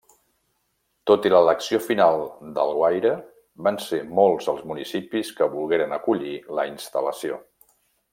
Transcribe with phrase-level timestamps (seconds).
[1.09, 2.23] Tot i l'elecció final
[2.55, 3.11] d'Alguaire,
[3.67, 7.39] van ser molts els municipis que volgueren acollir la instal·lació.